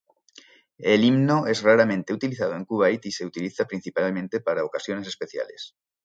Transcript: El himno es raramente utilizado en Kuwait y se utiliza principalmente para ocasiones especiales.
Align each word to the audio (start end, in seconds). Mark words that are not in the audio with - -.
El 0.79 1.03
himno 1.03 1.45
es 1.45 1.61
raramente 1.61 2.11
utilizado 2.11 2.55
en 2.55 2.65
Kuwait 2.65 3.05
y 3.05 3.11
se 3.11 3.23
utiliza 3.23 3.65
principalmente 3.65 4.39
para 4.39 4.65
ocasiones 4.65 5.07
especiales. 5.07 5.75